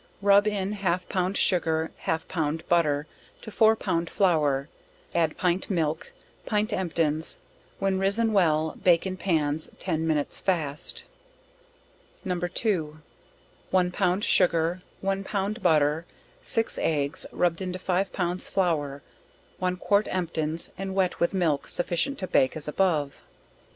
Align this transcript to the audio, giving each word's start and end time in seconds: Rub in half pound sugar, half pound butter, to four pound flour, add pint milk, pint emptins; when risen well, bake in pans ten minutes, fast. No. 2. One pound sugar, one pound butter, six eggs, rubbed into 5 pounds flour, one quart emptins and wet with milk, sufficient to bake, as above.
Rub 0.23 0.47
in 0.47 0.71
half 0.71 1.07
pound 1.09 1.37
sugar, 1.37 1.91
half 1.97 2.27
pound 2.27 2.67
butter, 2.67 3.05
to 3.43 3.51
four 3.51 3.75
pound 3.75 4.09
flour, 4.09 4.67
add 5.13 5.37
pint 5.37 5.69
milk, 5.69 6.11
pint 6.43 6.73
emptins; 6.73 7.37
when 7.77 7.99
risen 7.99 8.33
well, 8.33 8.75
bake 8.83 9.05
in 9.05 9.15
pans 9.15 9.69
ten 9.77 10.07
minutes, 10.07 10.39
fast. 10.39 11.03
No. 12.25 12.39
2. 12.39 12.99
One 13.69 13.91
pound 13.91 14.23
sugar, 14.23 14.81
one 15.01 15.23
pound 15.23 15.61
butter, 15.61 16.07
six 16.41 16.79
eggs, 16.81 17.27
rubbed 17.31 17.61
into 17.61 17.77
5 17.77 18.11
pounds 18.11 18.49
flour, 18.49 19.03
one 19.59 19.77
quart 19.77 20.07
emptins 20.07 20.73
and 20.79 20.95
wet 20.95 21.19
with 21.19 21.31
milk, 21.35 21.67
sufficient 21.67 22.17
to 22.17 22.27
bake, 22.27 22.57
as 22.57 22.67
above. 22.67 23.21